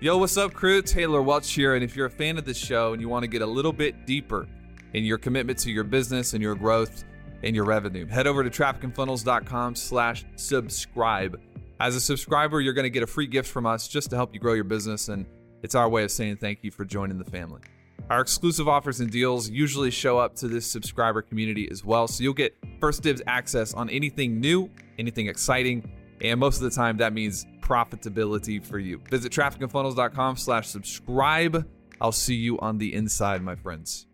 Yo, 0.00 0.16
what's 0.16 0.36
up, 0.36 0.54
crew? 0.54 0.80
Taylor 0.82 1.22
Welch 1.22 1.52
here. 1.52 1.74
And 1.74 1.84
if 1.84 1.94
you're 1.94 2.06
a 2.06 2.10
fan 2.10 2.38
of 2.38 2.44
this 2.44 2.56
show 2.56 2.92
and 2.92 3.02
you 3.02 3.08
want 3.08 3.22
to 3.22 3.28
get 3.28 3.42
a 3.42 3.46
little 3.46 3.72
bit 3.72 4.06
deeper 4.06 4.46
in 4.94 5.04
your 5.04 5.18
commitment 5.18 5.58
to 5.60 5.70
your 5.70 5.84
business 5.84 6.32
and 6.32 6.42
your 6.42 6.54
growth 6.54 7.04
and 7.42 7.54
your 7.54 7.64
revenue, 7.64 8.06
head 8.06 8.26
over 8.26 8.42
to 8.42 8.50
trafficandfunnels.com 8.50 9.74
slash 9.74 10.24
subscribe. 10.36 11.40
As 11.78 11.96
a 11.96 12.00
subscriber, 12.00 12.60
you're 12.60 12.74
going 12.74 12.84
to 12.84 12.90
get 12.90 13.02
a 13.02 13.06
free 13.06 13.26
gift 13.26 13.50
from 13.50 13.66
us 13.66 13.88
just 13.88 14.10
to 14.10 14.16
help 14.16 14.34
you 14.34 14.40
grow 14.40 14.54
your 14.54 14.64
business. 14.64 15.08
And 15.08 15.26
it's 15.62 15.74
our 15.74 15.88
way 15.88 16.04
of 16.04 16.10
saying 16.10 16.36
thank 16.36 16.62
you 16.62 16.70
for 16.70 16.84
joining 16.84 17.18
the 17.18 17.30
family. 17.30 17.60
Our 18.08 18.20
exclusive 18.20 18.68
offers 18.68 19.00
and 19.00 19.10
deals 19.10 19.48
usually 19.48 19.90
show 19.90 20.18
up 20.18 20.34
to 20.36 20.48
this 20.48 20.66
subscriber 20.66 21.22
community 21.22 21.68
as 21.70 21.84
well. 21.84 22.08
So 22.08 22.24
you'll 22.24 22.32
get 22.32 22.56
first 22.80 23.02
dibs 23.02 23.22
access 23.26 23.72
on 23.72 23.88
anything 23.88 24.40
new, 24.40 24.68
anything 24.98 25.28
exciting, 25.28 25.88
and 26.20 26.40
most 26.40 26.56
of 26.56 26.62
the 26.62 26.70
time 26.70 26.96
that 26.96 27.12
means 27.12 27.46
profitability 27.70 28.62
for 28.62 28.78
you. 28.78 29.00
Visit 29.08 29.30
trafficandfunnels.com 29.32 30.36
slash 30.36 30.66
subscribe. 30.66 31.66
I'll 32.00 32.10
see 32.10 32.34
you 32.34 32.58
on 32.58 32.78
the 32.78 32.92
inside, 32.94 33.42
my 33.42 33.54
friends. 33.54 34.06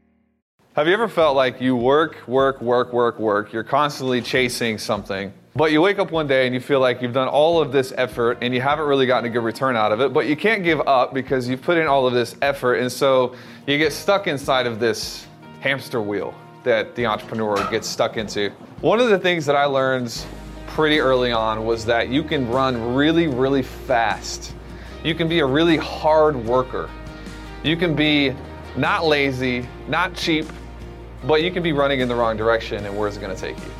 Have 0.75 0.86
you 0.86 0.92
ever 0.92 1.08
felt 1.08 1.36
like 1.36 1.58
you 1.58 1.75
work, 1.75 2.28
work, 2.28 2.60
work, 2.60 2.92
work, 2.92 3.18
work, 3.18 3.52
you're 3.54 3.64
constantly 3.64 4.20
chasing 4.20 4.76
something, 4.76 5.32
but 5.54 5.72
you 5.72 5.80
wake 5.80 5.98
up 5.98 6.10
one 6.10 6.26
day 6.26 6.44
and 6.44 6.54
you 6.54 6.60
feel 6.60 6.80
like 6.80 7.00
you've 7.00 7.14
done 7.14 7.28
all 7.28 7.62
of 7.62 7.72
this 7.72 7.94
effort 7.96 8.36
and 8.42 8.52
you 8.52 8.60
haven't 8.60 8.86
really 8.86 9.06
gotten 9.06 9.30
a 9.30 9.32
good 9.32 9.42
return 9.42 9.75
out 9.75 9.90
of 9.90 10.02
it, 10.02 10.12
but 10.12 10.26
you 10.26 10.36
can't 10.36 10.62
give 10.62 10.82
up 10.86 11.14
because 11.14 11.48
you've 11.48 11.62
put 11.62 11.78
in 11.78 11.86
all 11.86 12.06
of 12.06 12.12
this 12.12 12.36
effort, 12.42 12.75
and 12.75 12.92
so 12.92 13.34
you 13.66 13.78
get 13.78 13.90
stuck 13.90 14.26
inside 14.26 14.66
of 14.66 14.78
this 14.78 15.26
hamster 15.60 16.02
wheel 16.02 16.34
that 16.62 16.94
the 16.94 17.06
entrepreneur 17.06 17.56
gets 17.70 17.88
stuck 17.88 18.18
into. 18.18 18.50
One 18.82 19.00
of 19.00 19.08
the 19.08 19.18
things 19.18 19.46
that 19.46 19.56
I 19.56 19.64
learned 19.64 20.14
pretty 20.76 21.00
early 21.00 21.33
on 21.33 21.64
was 21.64 21.87
that 21.87 22.11
you 22.11 22.23
can 22.23 22.47
run 22.50 22.95
really, 22.95 23.28
really 23.28 23.62
fast. 23.62 24.52
You 25.02 25.14
can 25.14 25.26
be 25.26 25.38
a 25.38 25.47
really 25.47 25.78
hard 25.78 26.37
worker. 26.37 26.90
You 27.64 27.78
can 27.78 27.97
be 27.97 28.35
not 28.76 29.06
lazy, 29.06 29.66
not 29.88 30.14
cheap, 30.14 30.45
but 31.25 31.42
you 31.42 31.50
can 31.50 31.62
be 31.62 31.73
running 31.73 32.00
in 32.00 32.09
the 32.09 32.14
wrong 32.14 32.37
direction 32.37 32.85
and 32.85 32.95
where's 32.95 33.16
it 33.16 33.21
going 33.21 33.35
to 33.35 33.40
take 33.40 33.56
you? 33.56 33.73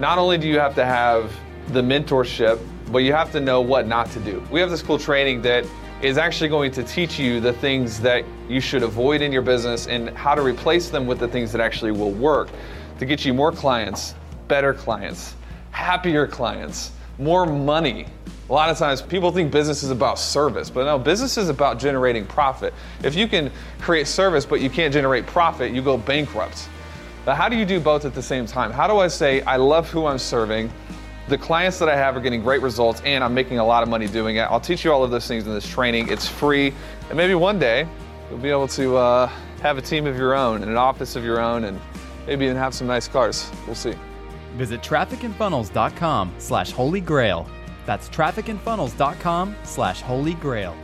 Not 0.00 0.18
only 0.18 0.38
do 0.38 0.48
you 0.48 0.58
have 0.58 0.74
to 0.74 0.84
have 0.84 1.32
the 1.68 1.80
mentorship, 1.80 2.58
but 2.90 2.98
you 2.98 3.12
have 3.12 3.30
to 3.30 3.38
know 3.38 3.60
what 3.60 3.86
not 3.86 4.10
to 4.10 4.18
do. 4.18 4.44
We 4.50 4.58
have 4.58 4.70
this 4.70 4.82
cool 4.82 4.98
training 4.98 5.42
that 5.42 5.64
is 6.02 6.18
actually 6.18 6.50
going 6.50 6.72
to 6.72 6.82
teach 6.82 7.16
you 7.16 7.38
the 7.38 7.52
things 7.52 8.00
that 8.00 8.24
you 8.48 8.60
should 8.60 8.82
avoid 8.82 9.22
in 9.22 9.30
your 9.30 9.42
business 9.42 9.86
and 9.86 10.10
how 10.16 10.34
to 10.34 10.42
replace 10.42 10.90
them 10.90 11.06
with 11.06 11.20
the 11.20 11.28
things 11.28 11.52
that 11.52 11.60
actually 11.60 11.92
will 11.92 12.10
work 12.10 12.48
to 12.98 13.06
get 13.06 13.24
you 13.24 13.32
more 13.32 13.52
clients, 13.52 14.16
better 14.48 14.74
clients, 14.74 15.36
happier 15.70 16.26
clients, 16.26 16.92
more 17.18 17.46
money. 17.46 18.06
A 18.48 18.52
lot 18.52 18.68
of 18.68 18.78
times 18.78 19.00
people 19.00 19.30
think 19.30 19.52
business 19.52 19.82
is 19.82 19.90
about 19.90 20.18
service, 20.18 20.70
but 20.70 20.84
no, 20.84 20.98
business 20.98 21.38
is 21.38 21.48
about 21.48 21.78
generating 21.78 22.26
profit. 22.26 22.74
If 23.04 23.14
you 23.14 23.28
can 23.28 23.52
create 23.80 24.08
service 24.08 24.44
but 24.44 24.60
you 24.60 24.68
can't 24.68 24.92
generate 24.92 25.26
profit, 25.26 25.72
you 25.72 25.82
go 25.82 25.96
bankrupt. 25.96 26.68
Now, 27.26 27.34
how 27.34 27.48
do 27.48 27.56
you 27.56 27.64
do 27.64 27.78
both 27.78 28.04
at 28.04 28.14
the 28.14 28.22
same 28.22 28.46
time? 28.46 28.72
How 28.72 28.86
do 28.86 28.98
I 28.98 29.08
say, 29.08 29.42
I 29.42 29.56
love 29.56 29.88
who 29.90 30.06
I'm 30.06 30.18
serving, 30.18 30.72
the 31.28 31.38
clients 31.38 31.78
that 31.78 31.88
I 31.88 31.96
have 31.96 32.16
are 32.16 32.20
getting 32.20 32.42
great 32.42 32.60
results, 32.60 33.02
and 33.04 33.22
I'm 33.22 33.34
making 33.34 33.58
a 33.58 33.64
lot 33.64 33.84
of 33.84 33.88
money 33.88 34.08
doing 34.08 34.36
it? 34.36 34.42
I'll 34.42 34.58
teach 34.58 34.84
you 34.84 34.92
all 34.92 35.04
of 35.04 35.10
those 35.12 35.28
things 35.28 35.46
in 35.46 35.54
this 35.54 35.68
training. 35.68 36.08
It's 36.08 36.26
free, 36.26 36.72
and 37.08 37.16
maybe 37.16 37.34
one 37.36 37.58
day 37.58 37.86
you'll 38.28 38.38
be 38.38 38.50
able 38.50 38.68
to 38.68 38.96
uh, 38.96 39.26
have 39.62 39.78
a 39.78 39.82
team 39.82 40.06
of 40.06 40.16
your 40.16 40.34
own 40.34 40.62
and 40.62 40.70
an 40.70 40.76
office 40.76 41.14
of 41.14 41.22
your 41.22 41.40
own, 41.40 41.64
and 41.64 41.78
maybe 42.26 42.46
even 42.46 42.56
have 42.56 42.74
some 42.74 42.86
nice 42.86 43.06
cars. 43.06 43.48
We'll 43.66 43.76
see. 43.76 43.94
Visit 44.56 44.82
trafficandfunnels.com 44.82 46.34
slash 46.38 46.72
holy 46.72 47.00
grail. 47.00 47.48
That's 47.86 48.08
trafficandfunnels.com 48.08 49.56
slash 49.64 50.00
holy 50.02 50.34
grail. 50.34 50.76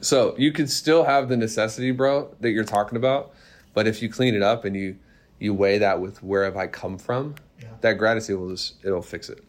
So 0.00 0.34
you 0.38 0.52
can 0.52 0.68
still 0.68 1.04
have 1.04 1.28
the 1.28 1.36
necessity, 1.36 1.90
bro, 1.90 2.34
that 2.40 2.50
you're 2.50 2.64
talking 2.64 2.96
about, 2.96 3.32
but 3.74 3.86
if 3.86 4.00
you 4.00 4.08
clean 4.08 4.34
it 4.34 4.42
up 4.42 4.64
and 4.64 4.76
you 4.76 4.96
you 5.40 5.54
weigh 5.54 5.78
that 5.78 6.00
with 6.00 6.20
where 6.22 6.44
have 6.44 6.56
I 6.56 6.66
come 6.66 6.98
from, 6.98 7.36
that 7.80 7.92
gratitude 7.94 8.38
will 8.40 8.50
just 8.50 8.84
it'll 8.84 9.02
fix 9.02 9.28
it. 9.28 9.42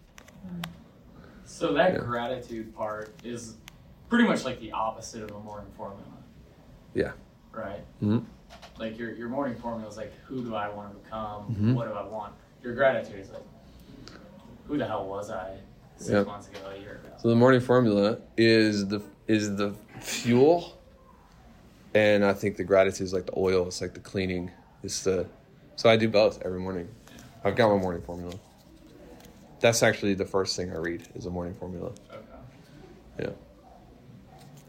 So 1.45 1.73
that 1.73 1.93
Yeah. 1.93 1.99
gratitude 1.99 2.75
part 2.75 3.11
is 3.23 3.55
pretty 4.07 4.27
much 4.27 4.45
like 4.45 4.59
the 4.59 4.71
opposite 4.71 5.23
of 5.23 5.31
a 5.35 5.39
morning 5.39 5.69
formula, 5.75 6.03
Yeah. 6.93 7.11
right? 7.51 7.83
Mhm. 8.01 8.25
Like 8.79 8.97
your 8.97 9.11
your 9.13 9.29
morning 9.29 9.55
formula 9.57 9.89
is 9.89 9.97
like, 9.97 10.13
who 10.25 10.43
do 10.43 10.55
I 10.55 10.69
want 10.69 10.91
to 10.93 10.99
become? 11.03 11.55
Mhm. 11.55 11.73
What 11.75 11.87
do 11.87 11.93
I 11.93 12.03
want? 12.07 12.33
Your 12.63 12.73
gratitude 12.75 13.19
is 13.19 13.29
like, 13.29 13.43
who 14.67 14.77
the 14.77 14.85
hell 14.87 15.05
was 15.07 15.29
I 15.29 15.57
six 15.97 16.11
Yep. 16.11 16.25
months 16.27 16.47
ago, 16.47 16.59
a 16.73 16.79
year 16.79 16.93
ago? 17.03 17.13
So 17.17 17.27
the 17.29 17.35
morning 17.35 17.59
formula 17.59 18.19
is 18.37 18.87
the 18.87 19.01
is 19.27 19.55
the 19.57 19.73
fuel, 19.99 20.77
and 21.93 22.23
I 22.25 22.33
think 22.33 22.57
the 22.57 22.63
gratitude 22.63 23.01
is 23.05 23.13
like 23.13 23.25
the 23.25 23.37
oil. 23.37 23.67
It's 23.67 23.81
like 23.81 23.93
the 23.93 23.99
cleaning. 23.99 24.51
It's 24.83 25.03
the 25.03 25.25
so 25.75 25.89
I 25.89 25.97
do 25.97 26.07
both 26.09 26.41
every 26.43 26.59
morning. 26.59 26.87
I've 27.43 27.55
got 27.55 27.69
my 27.69 27.77
morning 27.81 28.01
formula. 28.01 28.33
That's 29.59 29.83
actually 29.83 30.13
the 30.13 30.25
first 30.25 30.55
thing 30.55 30.71
I 30.71 30.77
read 30.77 31.07
is 31.15 31.25
a 31.25 31.29
morning 31.29 31.53
formula. 31.53 31.87
Okay. 31.89 32.19
Yeah. 33.19 33.29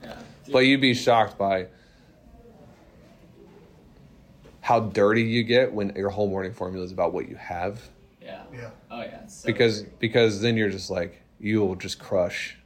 Yeah. 0.03 0.17
But 0.53 0.61
you'd 0.61 0.81
be 0.81 0.95
shocked 0.95 1.39
by 1.39 1.67
how 4.71 4.79
dirty 4.79 5.23
you 5.23 5.43
get 5.43 5.73
when 5.73 5.93
your 5.97 6.11
whole 6.11 6.29
morning 6.29 6.53
formula 6.53 6.85
is 6.85 6.93
about 6.93 7.12
what 7.12 7.29
you 7.29 7.35
have. 7.35 7.83
Yeah. 8.23 8.45
Yeah. 8.53 8.71
Oh 8.89 9.00
yeah. 9.00 9.27
so 9.27 9.45
because 9.47 9.83
true. 9.83 9.91
because 9.99 10.41
then 10.41 10.57
you're 10.57 10.71
just 10.71 10.91
like 10.91 11.21
you'll 11.41 11.75
just 11.75 11.99
crush. 11.99 12.57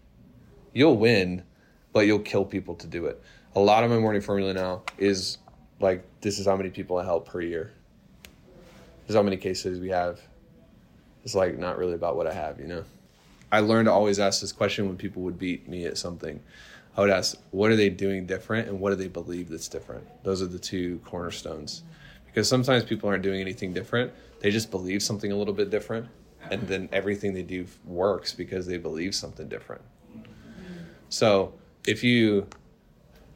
You'll 0.74 0.98
win, 0.98 1.44
but 1.94 2.00
you'll 2.00 2.18
kill 2.18 2.44
people 2.44 2.74
to 2.74 2.86
do 2.86 3.06
it. 3.06 3.22
A 3.56 3.60
lot 3.60 3.84
of 3.84 3.90
my 3.90 3.98
morning 3.98 4.20
formula 4.20 4.52
now 4.52 4.82
is 4.98 5.38
like 5.80 6.04
this 6.20 6.38
is 6.38 6.44
how 6.44 6.56
many 6.56 6.68
people 6.68 6.98
I 6.98 7.04
help 7.04 7.26
per 7.26 7.40
year. 7.40 7.72
This 8.22 9.10
is 9.10 9.16
how 9.16 9.22
many 9.22 9.38
cases 9.38 9.80
we 9.80 9.88
have. 9.88 10.20
It's 11.24 11.34
like 11.34 11.56
not 11.56 11.78
really 11.78 11.94
about 11.94 12.16
what 12.16 12.26
I 12.26 12.34
have, 12.34 12.60
you 12.60 12.66
know. 12.66 12.84
I 13.50 13.60
learned 13.60 13.86
to 13.86 13.92
always 13.92 14.18
ask 14.18 14.42
this 14.42 14.52
question 14.52 14.88
when 14.88 14.98
people 14.98 15.22
would 15.22 15.38
beat 15.38 15.66
me 15.70 15.86
at 15.86 15.96
something. 15.96 16.40
I 16.96 17.00
would 17.00 17.10
ask, 17.10 17.36
what 17.50 17.70
are 17.70 17.76
they 17.76 17.88
doing 17.88 18.26
different 18.26 18.68
and 18.68 18.78
what 18.80 18.90
do 18.90 18.96
they 18.96 19.08
believe 19.08 19.48
that's 19.48 19.68
different? 19.68 20.06
Those 20.22 20.42
are 20.42 20.46
the 20.46 20.58
two 20.58 21.00
cornerstones. 21.04 21.82
Because 22.26 22.48
sometimes 22.48 22.84
people 22.84 23.08
aren't 23.08 23.22
doing 23.22 23.40
anything 23.40 23.72
different, 23.72 24.12
they 24.40 24.50
just 24.50 24.70
believe 24.70 25.02
something 25.02 25.32
a 25.32 25.36
little 25.36 25.54
bit 25.54 25.70
different, 25.70 26.06
and 26.50 26.66
then 26.68 26.88
everything 26.92 27.32
they 27.32 27.42
do 27.42 27.66
works 27.84 28.32
because 28.32 28.66
they 28.66 28.76
believe 28.76 29.14
something 29.14 29.48
different. 29.48 29.82
So 31.08 31.54
if 31.86 32.02
you, 32.02 32.46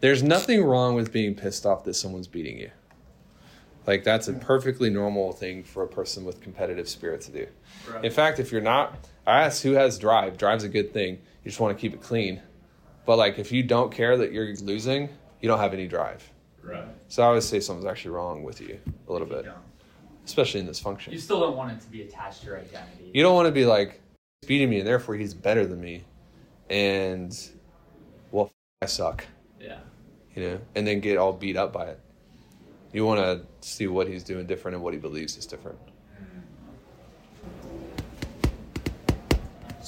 there's 0.01 0.23
nothing 0.23 0.63
wrong 0.65 0.95
with 0.95 1.13
being 1.13 1.35
pissed 1.35 1.65
off 1.65 1.85
that 1.85 1.95
someone's 1.95 2.27
beating 2.27 2.59
you. 2.59 2.71
Like 3.87 4.05
that's 4.05 4.29
a 4.29 4.35
perfectly 4.35 4.91
normal 4.91 5.33
thing 5.33 5.65
for 5.65 5.83
a 5.83 5.89
person 5.89 6.25
with 6.25 6.41
competitive 6.43 6.89
spirit 6.89 7.23
to 7.23 7.33
do. 7.33 7.47
Right. 7.91 8.05
In 8.05 8.13
fact, 8.13 8.39
if 8.39 8.53
you're 8.53 8.61
not, 8.61 9.09
I 9.27 9.45
ask 9.45 9.63
who 9.63 9.73
has 9.73 9.99
drive. 9.99 10.37
Drive's 10.37 10.65
a 10.65 10.69
good 10.69 10.93
thing. 10.93 11.15
You 11.15 11.51
just 11.51 11.59
want 11.59 11.77
to 11.77 11.81
keep 11.81 11.95
it 11.95 12.03
clean. 12.03 12.43
But 13.09 13.17
like 13.17 13.39
if 13.39 13.51
you 13.53 13.63
don't 13.63 13.91
care 13.91 14.19
that 14.19 14.33
you're 14.33 14.55
losing, 14.57 15.09
you 15.41 15.49
don't 15.49 15.59
have 15.59 15.73
any 15.73 15.89
drive. 15.89 16.31
Right. 16.63 16.85
So 17.09 17.23
I 17.23 17.27
always 17.29 17.47
say 17.47 17.59
something's 17.59 17.87
actually 17.87 18.11
wrong 18.11 18.43
with 18.43 18.61
you 18.61 18.79
a 19.09 19.11
little 19.13 19.27
bit, 19.27 19.47
don't. 19.47 19.57
especially 20.27 20.61
in 20.61 20.67
this 20.67 20.79
function. 20.79 21.15
You 21.15 21.19
still 21.19 21.41
don't 21.41 21.57
want 21.57 21.73
it 21.73 21.81
to 21.81 21.89
be 21.91 22.03
attached 22.03 22.41
to 22.43 22.49
your 22.49 22.59
identity. 22.59 23.11
You 23.15 23.23
don't 23.23 23.35
want 23.35 23.47
to 23.47 23.53
be 23.53 23.65
like 23.65 24.03
he's 24.43 24.49
beating 24.49 24.69
me 24.69 24.81
and 24.81 24.87
therefore 24.87 25.15
he's 25.15 25.33
better 25.33 25.65
than 25.67 25.81
me, 25.81 26.05
and 26.69 27.35
well, 28.31 28.45
f- 28.49 28.53
I 28.83 28.87
suck, 28.87 29.25
Yeah. 29.59 29.79
you 30.35 30.43
know, 30.43 30.61
and 30.75 30.87
then 30.87 31.01
get 31.01 31.17
all 31.17 31.33
beat 31.33 31.57
up 31.57 31.73
by 31.73 31.87
it. 31.87 32.01
You 32.93 33.07
want 33.07 33.21
to 33.21 33.67
see 33.67 33.87
what 33.87 34.07
he's 34.07 34.23
doing 34.23 34.45
different 34.47 34.75
and 34.75 34.85
what 34.85 34.93
he 34.93 35.01
believes 35.01 35.39
is 35.39 35.47
different. 35.47 35.79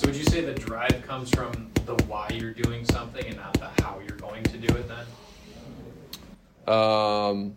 So 0.01 0.07
would 0.07 0.17
you 0.17 0.25
say 0.25 0.41
the 0.41 0.55
drive 0.55 1.05
comes 1.07 1.29
from 1.29 1.71
the 1.85 1.95
why 2.05 2.31
you're 2.33 2.55
doing 2.55 2.87
something 2.87 3.23
and 3.27 3.37
not 3.37 3.53
the 3.53 3.69
how 3.83 4.01
you're 4.09 4.17
going 4.17 4.43
to 4.45 4.57
do 4.57 4.75
it 4.75 4.89
then? 4.89 6.75
Um, 6.75 7.55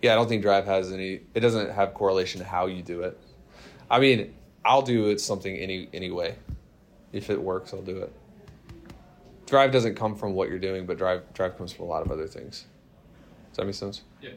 yeah, 0.00 0.12
I 0.12 0.14
don't 0.14 0.30
think 0.30 0.40
drive 0.40 0.64
has 0.64 0.90
any. 0.90 1.20
It 1.34 1.40
doesn't 1.40 1.74
have 1.74 1.92
correlation 1.92 2.40
to 2.40 2.46
how 2.46 2.68
you 2.68 2.82
do 2.82 3.02
it. 3.02 3.20
I 3.90 4.00
mean, 4.00 4.32
I'll 4.64 4.80
do 4.80 5.10
it 5.10 5.20
something 5.20 5.54
any 5.54 5.90
anyway. 5.92 6.36
If 7.12 7.28
it 7.28 7.38
works, 7.38 7.74
I'll 7.74 7.82
do 7.82 7.98
it. 7.98 8.12
Drive 9.44 9.72
doesn't 9.72 9.96
come 9.96 10.16
from 10.16 10.32
what 10.32 10.48
you're 10.48 10.58
doing, 10.58 10.86
but 10.86 10.96
drive 10.96 11.30
drive 11.34 11.58
comes 11.58 11.70
from 11.70 11.84
a 11.84 11.88
lot 11.88 12.00
of 12.00 12.10
other 12.10 12.26
things. 12.26 12.64
Does 13.50 13.58
that 13.58 13.66
make 13.66 13.74
sense? 13.74 14.00
Yeah. 14.22 14.30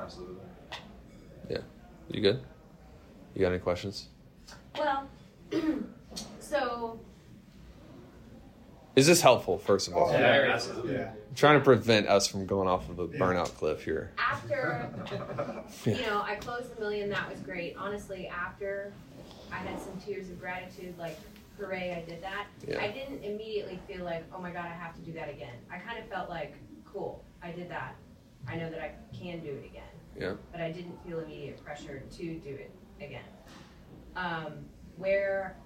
Absolutely. 0.00 0.46
Yeah. 1.50 1.58
You 2.08 2.22
good? 2.22 2.40
You 3.34 3.42
got 3.42 3.48
any 3.48 3.58
questions? 3.58 4.06
Well, 4.78 5.06
so 6.40 7.00
Is 8.96 9.06
this 9.06 9.20
helpful? 9.20 9.58
First 9.58 9.88
of 9.88 9.94
all, 9.96 10.10
Yeah, 10.12 10.18
very 10.18 10.50
absolutely. 10.52 10.94
Yeah. 10.94 11.10
I'm 11.28 11.34
trying 11.34 11.58
to 11.58 11.64
prevent 11.64 12.08
us 12.08 12.26
from 12.26 12.46
going 12.46 12.68
off 12.68 12.88
of 12.88 12.98
a 12.98 13.06
burnout 13.06 13.54
cliff 13.56 13.84
here. 13.84 14.12
after, 14.18 14.90
you 15.84 16.00
know, 16.02 16.22
I 16.22 16.34
closed 16.36 16.74
the 16.76 16.80
million, 16.80 17.08
that 17.10 17.30
was 17.30 17.38
great. 17.40 17.76
Honestly, 17.76 18.26
after 18.28 18.92
I 19.52 19.56
had 19.56 19.80
some 19.80 19.96
tears 20.04 20.30
of 20.30 20.40
gratitude, 20.40 20.98
like, 20.98 21.16
hooray, 21.58 21.92
I 22.04 22.08
did 22.08 22.22
that. 22.22 22.46
Yeah. 22.66 22.80
I 22.82 22.88
didn't 22.90 23.22
immediately 23.22 23.78
feel 23.86 24.04
like, 24.04 24.24
oh 24.34 24.40
my 24.40 24.50
God, 24.50 24.66
I 24.66 24.74
have 24.74 24.94
to 24.96 25.00
do 25.02 25.12
that 25.12 25.28
again. 25.28 25.54
I 25.72 25.78
kind 25.78 25.98
of 25.98 26.08
felt 26.08 26.28
like, 26.28 26.54
cool, 26.84 27.24
I 27.42 27.52
did 27.52 27.70
that. 27.70 27.94
I 28.48 28.56
know 28.56 28.70
that 28.70 28.80
I 28.80 28.92
can 29.16 29.40
do 29.40 29.50
it 29.50 29.64
again. 29.64 29.82
Yeah. 30.18 30.32
but 30.50 30.60
I 30.60 30.72
didn't 30.72 30.98
feel 31.06 31.20
immediate 31.20 31.62
pressure 31.64 32.02
to 32.16 32.22
do 32.40 32.50
it 32.50 32.72
again. 33.00 33.22
Um, 34.16 34.64
where 34.98 35.56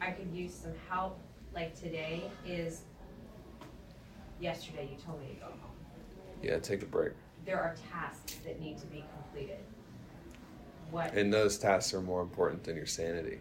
I 0.00 0.10
could 0.10 0.30
use 0.32 0.52
some 0.54 0.72
help, 0.88 1.18
like 1.54 1.78
today, 1.78 2.24
is 2.46 2.82
yesterday 4.40 4.88
you 4.90 4.98
told 5.02 5.20
me 5.20 5.28
to 5.28 5.40
go 5.40 5.46
home. 5.46 5.70
Yeah. 6.42 6.58
Take 6.58 6.82
a 6.82 6.86
break. 6.86 7.12
There 7.46 7.60
are 7.60 7.74
tasks 7.90 8.34
that 8.44 8.60
need 8.60 8.78
to 8.78 8.86
be 8.86 9.04
completed. 9.14 9.58
What? 10.90 11.14
And 11.14 11.32
those 11.32 11.56
tasks 11.56 11.94
are 11.94 12.02
more 12.02 12.20
important 12.20 12.64
than 12.64 12.76
your 12.76 12.86
sanity. 12.86 13.38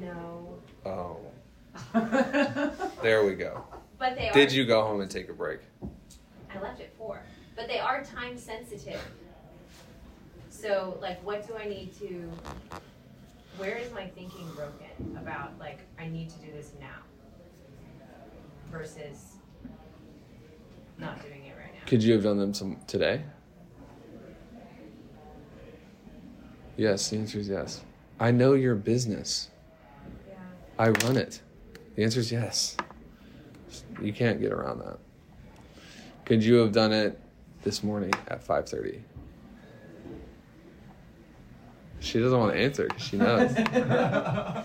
no. 0.00 0.58
Oh. 0.84 1.18
there 3.02 3.24
we 3.24 3.34
go. 3.34 3.64
But 3.98 4.16
they 4.16 4.28
are. 4.28 4.32
Did 4.32 4.52
you 4.52 4.64
go 4.64 4.82
home 4.82 5.00
and 5.00 5.10
take 5.10 5.28
a 5.28 5.32
break? 5.32 5.60
I 6.54 6.60
left 6.60 6.80
at 6.80 6.94
four, 6.96 7.22
but 7.54 7.68
they 7.68 7.78
are 7.78 8.04
time 8.04 8.38
sensitive. 8.38 9.00
So, 10.48 10.98
like, 11.00 11.22
what 11.24 11.46
do 11.46 11.54
I 11.56 11.66
need 11.66 11.92
to? 11.98 12.30
Where 13.58 13.76
is 13.76 13.90
my 13.92 14.06
thinking 14.08 14.48
broken 14.54 15.16
about 15.18 15.58
like 15.58 15.80
I 15.98 16.08
need 16.08 16.28
to 16.30 16.38
do 16.38 16.52
this 16.52 16.72
now 16.78 16.98
versus 18.70 19.36
not 20.98 21.22
doing 21.22 21.46
it 21.46 21.54
right 21.58 21.72
now? 21.72 21.80
Could 21.86 22.02
you 22.02 22.12
have 22.12 22.22
done 22.22 22.38
them 22.38 22.52
some 22.52 22.76
today? 22.86 23.22
Yes, 26.76 27.08
the 27.08 27.16
answer 27.16 27.38
is 27.38 27.48
yes. 27.48 27.82
I 28.20 28.30
know 28.30 28.52
your 28.52 28.74
business. 28.74 29.48
Yeah. 30.28 30.34
I 30.78 30.88
run 30.90 31.16
it. 31.16 31.40
The 31.94 32.04
answer 32.04 32.20
is 32.20 32.30
yes. 32.30 32.76
You 34.02 34.12
can't 34.12 34.38
get 34.38 34.52
around 34.52 34.80
that. 34.80 34.98
Could 36.26 36.44
you 36.44 36.56
have 36.56 36.72
done 36.72 36.92
it 36.92 37.18
this 37.62 37.82
morning 37.82 38.12
at 38.28 38.46
5:30? 38.46 39.00
She 42.06 42.20
doesn't 42.20 42.38
want 42.38 42.52
to 42.54 42.58
answer 42.58 42.84
because 42.84 43.02
she 43.02 43.16
knows. 43.16 43.52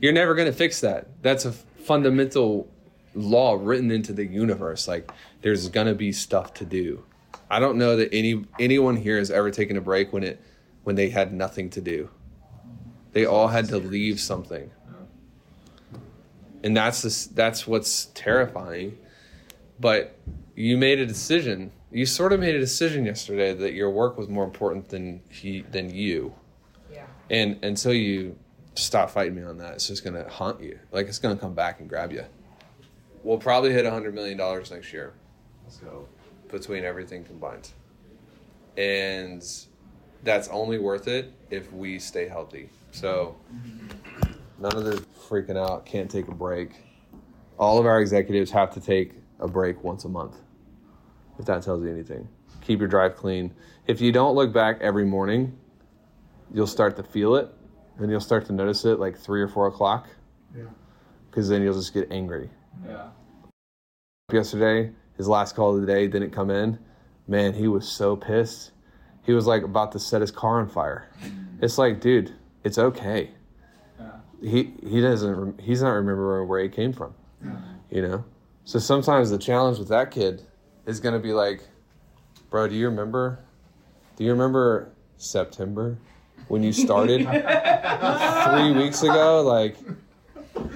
You're 0.00 0.12
never 0.12 0.34
going 0.34 0.46
to 0.46 0.56
fix 0.56 0.80
that. 0.80 1.08
That's 1.22 1.44
a 1.44 1.52
fundamental 1.52 2.68
law 3.14 3.58
written 3.60 3.90
into 3.90 4.12
the 4.12 4.24
universe. 4.24 4.86
Like 4.86 5.10
there's 5.42 5.68
going 5.68 5.86
to 5.86 5.94
be 5.94 6.12
stuff 6.12 6.54
to 6.54 6.64
do. 6.64 7.04
I 7.50 7.58
don't 7.58 7.78
know 7.78 7.96
that 7.96 8.12
any 8.12 8.44
anyone 8.58 8.96
here 8.96 9.18
has 9.18 9.30
ever 9.30 9.50
taken 9.50 9.76
a 9.76 9.80
break 9.80 10.12
when 10.12 10.22
it 10.22 10.40
when 10.84 10.96
they 10.96 11.10
had 11.10 11.32
nothing 11.32 11.70
to 11.70 11.80
do. 11.80 12.10
They 13.12 13.24
all 13.24 13.48
had 13.48 13.68
to 13.68 13.78
leave 13.78 14.20
something. 14.20 14.70
And 16.62 16.76
that's 16.76 17.02
the, 17.02 17.34
that's 17.34 17.66
what's 17.66 18.06
terrifying. 18.14 18.98
But 19.78 20.18
you 20.54 20.76
made 20.76 20.98
a 20.98 21.06
decision. 21.06 21.72
You 21.90 22.06
sort 22.06 22.32
of 22.32 22.40
made 22.40 22.54
a 22.54 22.58
decision 22.58 23.06
yesterday 23.06 23.54
that 23.54 23.72
your 23.72 23.90
work 23.90 24.18
was 24.18 24.28
more 24.28 24.44
important 24.44 24.88
than 24.88 25.22
he 25.28 25.62
than 25.62 25.94
you. 25.94 26.34
And 27.30 27.62
until 27.64 27.92
you 27.92 28.38
stop 28.74 29.10
fighting 29.10 29.34
me 29.34 29.42
on 29.42 29.58
that, 29.58 29.74
it's 29.74 29.88
just 29.88 30.04
gonna 30.04 30.28
haunt 30.28 30.60
you. 30.62 30.78
Like 30.92 31.08
it's 31.08 31.18
gonna 31.18 31.36
come 31.36 31.54
back 31.54 31.80
and 31.80 31.88
grab 31.88 32.12
you. 32.12 32.24
We'll 33.22 33.38
probably 33.38 33.72
hit 33.72 33.84
a 33.86 33.90
hundred 33.90 34.14
million 34.14 34.38
dollars 34.38 34.70
next 34.70 34.92
year 34.92 35.12
Let's 35.64 35.78
go. 35.78 36.06
between 36.48 36.84
everything 36.84 37.24
combined. 37.24 37.70
And 38.76 39.44
that's 40.22 40.48
only 40.48 40.78
worth 40.78 41.08
it 41.08 41.32
if 41.50 41.72
we 41.72 41.98
stay 41.98 42.28
healthy. 42.28 42.68
So 42.92 43.36
none 44.58 44.76
of 44.76 44.84
this 44.84 45.00
freaking 45.28 45.56
out, 45.56 45.86
can't 45.86 46.10
take 46.10 46.28
a 46.28 46.34
break. 46.34 46.70
All 47.58 47.78
of 47.78 47.86
our 47.86 48.00
executives 48.00 48.50
have 48.52 48.72
to 48.74 48.80
take 48.80 49.14
a 49.40 49.48
break 49.48 49.82
once 49.82 50.04
a 50.04 50.08
month. 50.08 50.36
If 51.38 51.46
that 51.46 51.62
tells 51.62 51.82
you 51.82 51.90
anything. 51.90 52.28
Keep 52.60 52.80
your 52.80 52.88
drive 52.88 53.16
clean. 53.16 53.52
If 53.86 54.00
you 54.00 54.12
don't 54.12 54.34
look 54.34 54.52
back 54.52 54.78
every 54.80 55.04
morning, 55.04 55.56
you'll 56.52 56.66
start 56.66 56.96
to 56.96 57.02
feel 57.02 57.36
it 57.36 57.48
and 57.98 58.10
you'll 58.10 58.20
start 58.20 58.46
to 58.46 58.52
notice 58.52 58.84
it 58.84 58.98
like 58.98 59.16
three 59.18 59.40
or 59.42 59.48
four 59.48 59.66
o'clock. 59.66 60.08
Yeah. 60.56 60.64
Because 61.30 61.48
then 61.48 61.62
you'll 61.62 61.74
just 61.74 61.92
get 61.94 62.10
angry 62.10 62.50
Yeah. 62.86 63.08
yesterday. 64.32 64.92
His 65.16 65.28
last 65.28 65.54
call 65.56 65.74
of 65.74 65.80
the 65.80 65.86
day 65.86 66.06
didn't 66.08 66.30
come 66.30 66.50
in. 66.50 66.78
Man, 67.26 67.54
he 67.54 67.68
was 67.68 67.88
so 67.88 68.16
pissed. 68.16 68.72
He 69.22 69.32
was 69.32 69.46
like 69.46 69.62
about 69.62 69.92
to 69.92 69.98
set 69.98 70.20
his 70.20 70.30
car 70.30 70.60
on 70.60 70.68
fire. 70.68 71.08
It's 71.60 71.78
like, 71.78 72.00
dude, 72.00 72.32
it's 72.62 72.78
okay. 72.78 73.30
Yeah. 73.98 74.10
He 74.42 74.72
he 74.86 75.00
doesn't. 75.00 75.34
rem- 75.36 75.58
He's 75.58 75.82
not 75.82 75.90
remembering 75.92 76.48
where 76.48 76.62
he 76.62 76.68
came 76.68 76.92
from. 76.92 77.14
You 77.90 78.02
know. 78.02 78.24
So 78.64 78.78
sometimes 78.78 79.30
the 79.30 79.38
challenge 79.38 79.78
with 79.78 79.88
that 79.88 80.10
kid 80.10 80.42
is 80.86 81.00
going 81.00 81.14
to 81.14 81.20
be 81.20 81.32
like, 81.32 81.62
bro, 82.50 82.68
do 82.68 82.74
you 82.74 82.86
remember? 82.88 83.40
Do 84.16 84.24
you 84.24 84.30
remember 84.32 84.92
September 85.16 85.96
when 86.48 86.62
you 86.62 86.72
started 86.72 87.22
three 87.24 88.72
weeks 88.72 89.02
ago? 89.02 89.42
Like, 89.42 89.76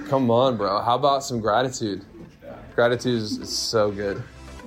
come 0.07 0.29
on, 0.29 0.57
bro. 0.57 0.81
How 0.81 0.95
about 0.95 1.23
some 1.23 1.39
gratitude? 1.39 2.03
Gratitude 2.75 3.21
is, 3.21 3.57
so 3.57 3.91
good. 3.91 4.21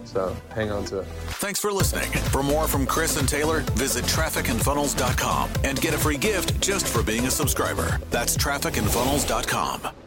So 0.05 0.37
hang 0.51 0.71
on 0.71 0.85
to 0.87 1.01
it. 1.01 1.07
Thanks 1.41 1.59
for 1.59 1.73
listening. 1.73 2.11
For 2.31 2.43
more 2.43 2.69
from 2.69 2.87
Chris 2.87 3.19
and 3.19 3.29
Taylor, 3.29 3.61
visit 3.73 4.05
trafficandfunnels.com 4.05 5.51
and 5.65 5.81
get 5.81 5.95
a 5.95 5.99
free 5.99 6.19
gift 6.19 6.61
just 6.61 6.87
for 6.87 7.03
being 7.03 7.27
a 7.27 7.31
subscriber. 7.31 7.99
That's 8.11 8.37
trafficandfunnels.com. 8.37 10.04